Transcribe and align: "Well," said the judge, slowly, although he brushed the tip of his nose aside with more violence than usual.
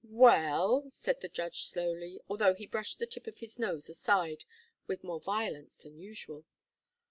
"Well," 0.03 0.87
said 0.89 1.21
the 1.21 1.29
judge, 1.29 1.65
slowly, 1.65 2.21
although 2.27 2.55
he 2.55 2.65
brushed 2.65 2.97
the 2.97 3.05
tip 3.05 3.27
of 3.27 3.37
his 3.37 3.59
nose 3.59 3.87
aside 3.87 4.45
with 4.87 5.03
more 5.03 5.19
violence 5.21 5.77
than 5.77 5.99
usual. 5.99 6.43